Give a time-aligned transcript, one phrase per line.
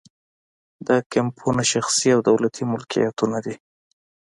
[0.87, 3.55] دا کیمپونه شخصي او دولتي ملکیتونه دي